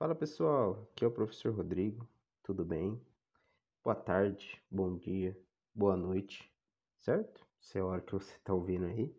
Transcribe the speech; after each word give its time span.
Fala 0.00 0.14
pessoal, 0.14 0.88
aqui 0.90 1.04
é 1.04 1.08
o 1.08 1.10
professor 1.10 1.54
Rodrigo, 1.54 2.08
tudo 2.42 2.64
bem? 2.64 2.98
Boa 3.84 3.94
tarde, 3.94 4.58
bom 4.70 4.96
dia, 4.96 5.38
boa 5.74 5.94
noite, 5.94 6.50
certo? 6.96 7.46
Se 7.60 7.76
é 7.76 7.82
a 7.82 7.84
hora 7.84 8.00
que 8.00 8.14
você 8.14 8.34
está 8.34 8.54
ouvindo 8.54 8.86
aí. 8.86 9.14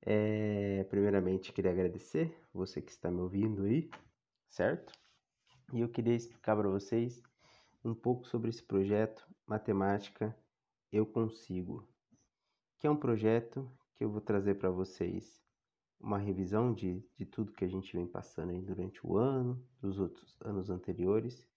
É, 0.00 0.84
primeiramente, 0.84 1.52
queria 1.52 1.70
agradecer 1.70 2.34
você 2.50 2.80
que 2.80 2.92
está 2.92 3.10
me 3.10 3.20
ouvindo 3.20 3.64
aí, 3.64 3.90
certo? 4.48 4.90
E 5.70 5.82
eu 5.82 5.88
queria 5.90 6.14
explicar 6.14 6.56
para 6.56 6.66
vocês 6.66 7.22
um 7.84 7.94
pouco 7.94 8.26
sobre 8.26 8.48
esse 8.48 8.62
projeto 8.62 9.28
Matemática 9.46 10.34
Eu 10.90 11.04
Consigo, 11.04 11.86
que 12.78 12.86
é 12.86 12.90
um 12.90 12.96
projeto 12.96 13.70
que 13.96 14.02
eu 14.02 14.10
vou 14.10 14.22
trazer 14.22 14.54
para 14.54 14.70
vocês 14.70 15.43
uma 16.04 16.18
revisão 16.18 16.74
de, 16.74 17.02
de 17.16 17.24
tudo 17.24 17.52
que 17.52 17.64
a 17.64 17.68
gente 17.68 17.96
vem 17.96 18.06
passando 18.06 18.50
aí 18.50 18.60
durante 18.60 19.04
o 19.06 19.16
ano, 19.16 19.66
dos 19.80 19.98
outros 19.98 20.36
anos 20.42 20.68
anteriores, 20.68 21.48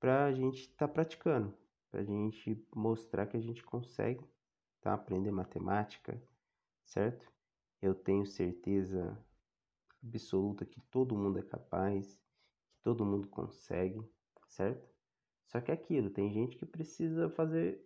para 0.00 0.24
a 0.24 0.32
gente 0.32 0.62
estar 0.62 0.88
tá 0.88 0.92
praticando, 0.92 1.54
para 1.88 2.00
a 2.00 2.04
gente 2.04 2.60
mostrar 2.74 3.26
que 3.26 3.36
a 3.36 3.40
gente 3.40 3.62
consegue 3.62 4.26
tá? 4.80 4.94
aprender 4.94 5.30
matemática, 5.30 6.20
certo? 6.84 7.24
Eu 7.80 7.94
tenho 7.94 8.26
certeza 8.26 9.16
absoluta 10.02 10.66
que 10.66 10.80
todo 10.80 11.16
mundo 11.16 11.38
é 11.38 11.42
capaz, 11.42 12.20
que 12.68 12.82
todo 12.82 13.06
mundo 13.06 13.28
consegue, 13.28 14.02
certo? 14.48 14.88
Só 15.46 15.60
que 15.60 15.70
é 15.70 15.74
aquilo, 15.74 16.10
tem 16.10 16.32
gente 16.32 16.56
que 16.56 16.66
precisa 16.66 17.30
fazer 17.30 17.80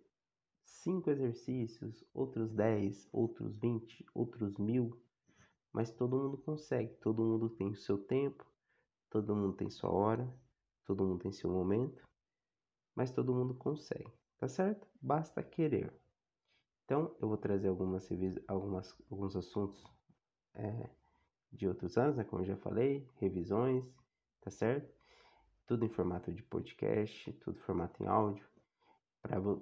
cinco 0.64 1.10
exercícios, 1.10 2.02
outros 2.14 2.50
10, 2.50 3.10
outros 3.12 3.54
20, 3.58 4.06
outros 4.14 4.56
mil, 4.56 4.98
mas 5.72 5.90
todo 5.92 6.16
mundo 6.16 6.38
consegue, 6.38 6.94
todo 6.96 7.22
mundo 7.22 7.48
tem 7.50 7.70
o 7.70 7.76
seu 7.76 7.98
tempo, 7.98 8.44
todo 9.08 9.34
mundo 9.34 9.56
tem 9.56 9.70
sua 9.70 9.90
hora, 9.90 10.32
todo 10.84 11.04
mundo 11.04 11.20
tem 11.20 11.32
seu 11.32 11.50
momento, 11.50 12.02
mas 12.94 13.10
todo 13.10 13.34
mundo 13.34 13.54
consegue, 13.54 14.12
tá 14.38 14.48
certo? 14.48 14.86
Basta 15.00 15.42
querer. 15.42 15.92
Então, 16.84 17.14
eu 17.20 17.28
vou 17.28 17.36
trazer 17.36 17.68
algumas, 17.68 18.08
algumas 18.48 18.96
alguns 19.08 19.36
assuntos 19.36 19.84
é, 20.54 20.90
de 21.52 21.68
outros 21.68 21.96
anos, 21.96 22.16
né, 22.16 22.24
como 22.24 22.42
eu 22.42 22.46
já 22.46 22.56
falei, 22.56 23.08
revisões, 23.16 23.84
tá 24.40 24.50
certo? 24.50 24.92
Tudo 25.66 25.84
em 25.84 25.88
formato 25.88 26.32
de 26.32 26.42
podcast, 26.42 27.32
tudo 27.34 27.60
formato 27.60 28.02
em 28.02 28.06
áudio, 28.06 28.44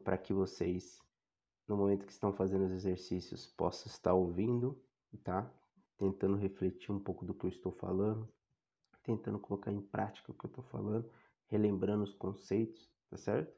para 0.02 0.16
que 0.16 0.32
vocês, 0.32 1.02
no 1.66 1.76
momento 1.76 2.06
que 2.06 2.12
estão 2.12 2.32
fazendo 2.32 2.64
os 2.64 2.72
exercícios, 2.72 3.46
possam 3.46 3.92
estar 3.92 4.14
ouvindo, 4.14 4.80
tá? 5.22 5.52
Tentando 5.98 6.36
refletir 6.36 6.92
um 6.92 7.00
pouco 7.00 7.26
do 7.26 7.34
que 7.34 7.44
eu 7.44 7.50
estou 7.50 7.72
falando, 7.72 8.26
tentando 9.02 9.38
colocar 9.38 9.72
em 9.72 9.80
prática 9.80 10.30
o 10.30 10.34
que 10.34 10.46
eu 10.46 10.48
estou 10.48 10.64
falando, 10.64 11.10
relembrando 11.48 12.04
os 12.04 12.14
conceitos, 12.14 12.90
tá 13.10 13.16
certo? 13.16 13.54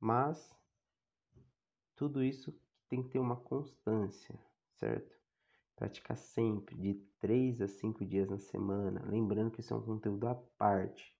Mas 0.00 0.54
tudo 1.96 2.22
isso 2.22 2.54
tem 2.88 3.02
que 3.02 3.08
ter 3.10 3.18
uma 3.18 3.36
constância, 3.36 4.38
certo? 4.74 5.16
Praticar 5.74 6.16
sempre, 6.16 6.76
de 6.76 6.94
3 7.18 7.60
a 7.60 7.68
5 7.68 8.04
dias 8.04 8.28
na 8.28 8.38
semana. 8.38 9.04
Lembrando 9.06 9.50
que 9.50 9.60
isso 9.60 9.74
é 9.74 9.76
um 9.76 9.82
conteúdo 9.82 10.26
à 10.28 10.34
parte. 10.34 11.14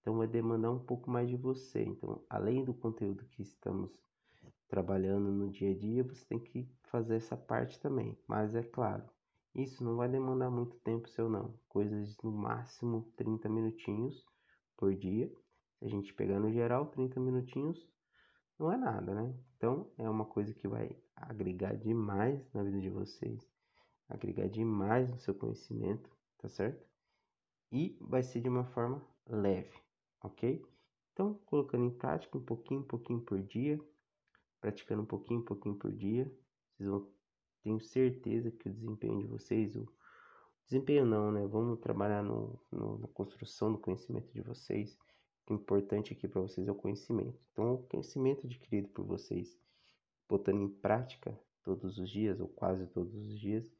Então 0.00 0.16
vai 0.16 0.26
demandar 0.26 0.72
um 0.72 0.84
pouco 0.84 1.10
mais 1.10 1.28
de 1.28 1.36
você. 1.36 1.84
Então, 1.84 2.24
além 2.28 2.64
do 2.64 2.74
conteúdo 2.74 3.24
que 3.26 3.42
estamos 3.42 3.90
trabalhando 4.68 5.30
no 5.30 5.50
dia 5.50 5.70
a 5.70 5.78
dia, 5.78 6.02
você 6.02 6.24
tem 6.24 6.40
que 6.40 6.68
fazer 6.84 7.16
essa 7.16 7.36
parte 7.36 7.78
também. 7.78 8.18
Mas 8.26 8.54
é 8.54 8.62
claro, 8.62 9.08
isso 9.54 9.84
não 9.84 9.96
vai 9.96 10.08
demandar 10.08 10.50
muito 10.50 10.76
tempo 10.80 11.08
seu 11.10 11.28
não. 11.28 11.54
Coisas 11.68 12.16
no 12.22 12.32
máximo 12.32 13.12
30 13.16 13.48
minutinhos 13.48 14.24
por 14.76 14.94
dia. 14.94 15.28
Se 15.78 15.84
a 15.84 15.88
gente 15.88 16.14
pegar 16.14 16.40
no 16.40 16.50
geral, 16.50 16.86
30 16.86 17.20
minutinhos 17.20 17.86
não 18.58 18.72
é 18.72 18.76
nada, 18.76 19.14
né? 19.14 19.34
Então 19.56 19.90
é 19.98 20.08
uma 20.08 20.24
coisa 20.24 20.54
que 20.54 20.66
vai 20.66 20.96
agregar 21.14 21.76
demais 21.76 22.40
na 22.52 22.62
vida 22.62 22.80
de 22.80 22.88
vocês, 22.88 23.46
agregar 24.08 24.48
demais 24.48 25.10
no 25.10 25.18
seu 25.18 25.34
conhecimento, 25.34 26.10
tá 26.38 26.48
certo? 26.48 26.84
E 27.70 27.96
vai 28.00 28.22
ser 28.22 28.40
de 28.40 28.48
uma 28.48 28.64
forma 28.64 29.06
leve, 29.26 29.76
ok? 30.22 30.64
Então, 31.12 31.34
colocando 31.46 31.84
em 31.84 31.90
prática 31.90 32.38
um 32.38 32.44
pouquinho, 32.44 32.80
um 32.80 32.86
pouquinho 32.86 33.20
por 33.20 33.42
dia, 33.42 33.78
praticando 34.60 35.02
um 35.02 35.06
pouquinho, 35.06 35.40
um 35.40 35.44
pouquinho 35.44 35.74
por 35.74 35.92
dia, 35.92 36.24
vocês 36.76 36.88
vão 36.88 37.06
tenho 37.62 37.80
certeza 37.80 38.50
que 38.50 38.68
o 38.68 38.72
desempenho 38.72 39.18
de 39.18 39.26
vocês, 39.26 39.76
o 39.76 39.88
desempenho 40.66 41.06
não, 41.06 41.30
né? 41.30 41.46
Vamos 41.46 41.78
trabalhar 41.80 42.22
no, 42.22 42.58
no 42.70 42.98
na 42.98 43.08
construção 43.08 43.72
do 43.72 43.78
conhecimento 43.78 44.32
de 44.32 44.40
vocês. 44.40 44.98
O 45.48 45.54
importante 45.54 46.12
aqui 46.12 46.26
para 46.26 46.40
vocês 46.40 46.66
é 46.66 46.72
o 46.72 46.74
conhecimento. 46.74 47.38
Então, 47.52 47.74
o 47.74 47.82
conhecimento 47.84 48.46
adquirido 48.46 48.88
por 48.88 49.04
vocês, 49.04 49.58
botando 50.28 50.62
em 50.62 50.68
prática 50.68 51.38
todos 51.62 51.98
os 51.98 52.10
dias, 52.10 52.40
ou 52.40 52.48
quase 52.48 52.86
todos 52.88 53.14
os 53.14 53.38
dias, 53.38 53.70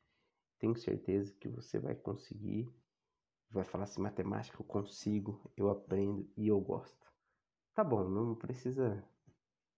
tenho 0.58 0.76
certeza 0.76 1.34
que 1.40 1.48
você 1.48 1.78
vai 1.78 1.94
conseguir. 1.94 2.72
Vai 3.50 3.64
falar 3.64 3.84
assim: 3.84 4.00
matemática 4.00 4.60
eu 4.60 4.64
consigo, 4.64 5.50
eu 5.56 5.68
aprendo 5.70 6.30
e 6.36 6.48
eu 6.48 6.60
gosto. 6.60 7.10
Tá 7.74 7.82
bom, 7.82 8.08
não 8.08 8.34
precisa 8.34 9.02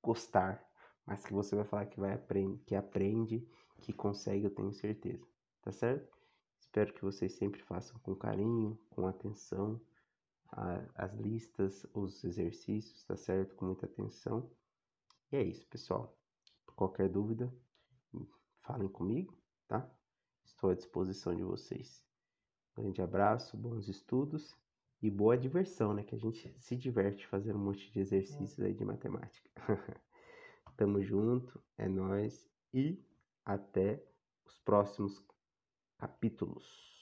gostar, 0.03 0.63
mas 1.07 1.25
que 1.25 1.33
você 1.33 1.57
vai 1.57 1.65
falar 1.65 1.87
que 1.87 1.99
vai 1.99 2.13
aprender, 2.13 2.59
que 2.67 2.75
aprende 2.75 3.49
que 3.85 3.93
consegue, 3.93 4.47
eu 4.47 4.51
tenho 4.51 4.73
certeza, 4.73 5.27
tá 5.61 5.71
certo? 5.71 6.17
Espero 6.59 6.95
que 6.95 7.03
vocês 7.03 7.33
sempre 7.33 7.63
façam 7.63 7.99
com 8.01 8.15
carinho, 8.17 8.79
com 8.89 9.07
atenção, 9.07 9.79
a, 10.49 10.83
as 10.95 11.15
listas, 11.15 11.87
os 11.93 12.25
exercícios, 12.25 13.05
tá 13.05 13.17
certo? 13.17 13.55
Com 13.55 13.67
muita 13.67 13.85
atenção. 13.85 14.51
E 15.31 15.37
é 15.37 15.43
isso, 15.43 15.67
pessoal. 15.69 16.17
Qualquer 16.75 17.11
dúvida, 17.11 17.55
falem 18.63 18.89
comigo, 18.89 19.37
tá? 19.69 19.89
Estou 20.45 20.71
à 20.71 20.75
disposição 20.75 21.37
de 21.37 21.43
vocês. 21.43 22.03
Grande 22.75 23.03
abraço, 23.03 23.57
bons 23.57 23.89
estudos 23.89 24.57
e 25.03 25.11
boa 25.11 25.37
diversão, 25.37 25.93
né? 25.93 26.03
Que 26.03 26.15
a 26.15 26.19
gente 26.19 26.53
se 26.59 26.75
diverte 26.75 27.27
fazendo 27.27 27.57
um 27.57 27.65
monte 27.65 27.93
de 27.93 28.01
exercícios 28.01 28.61
aí 28.61 28.73
de 28.73 28.85
matemática. 28.85 29.51
Tamo 30.77 31.03
junto, 31.03 31.63
é 31.77 31.89
nós 31.89 32.49
e 32.73 33.01
até 33.45 34.03
os 34.45 34.59
próximos 34.59 35.23
capítulos. 35.99 36.94